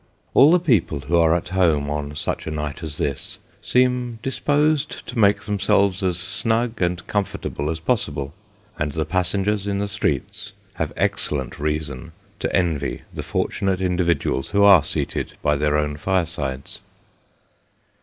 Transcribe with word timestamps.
All 0.33 0.51
the 0.51 0.59
people 0.59 1.01
who 1.01 1.15
are 1.19 1.35
at 1.35 1.49
home 1.49 1.87
on 1.91 2.15
such 2.15 2.47
a 2.47 2.51
night 2.51 2.81
as 2.81 2.97
this, 2.97 3.37
seem 3.61 4.17
disposed 4.23 5.05
to 5.05 5.19
make 5.19 5.41
themselves 5.41 6.01
as 6.01 6.17
snug 6.17 6.81
and 6.81 7.05
comfortable 7.05 7.69
as 7.69 7.79
possible; 7.79 8.33
and 8.79 8.93
the 8.93 9.05
passengers 9.05 9.67
in 9.67 9.77
the 9.77 9.87
streets 9.87 10.53
have 10.73 10.91
excellent 10.97 11.59
reason 11.59 12.13
to 12.39 12.51
envy 12.51 13.03
the 13.13 13.21
fortunate 13.21 13.79
individuals 13.79 14.49
who 14.49 14.63
are 14.63 14.83
seated 14.83 15.33
by 15.43 15.55
their 15.55 15.77
own 15.77 15.97
firesides. 15.97 16.81